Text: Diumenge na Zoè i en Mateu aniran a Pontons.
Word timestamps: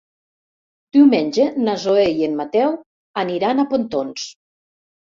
Diumenge 0.97 1.45
na 1.67 1.77
Zoè 1.85 2.07
i 2.23 2.27
en 2.31 2.35
Mateu 2.41 2.75
aniran 3.27 3.65
a 3.67 3.71
Pontons. 3.77 4.29